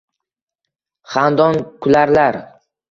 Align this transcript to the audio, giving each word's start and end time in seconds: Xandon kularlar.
Xandon 1.11 1.63
kularlar. 1.83 2.45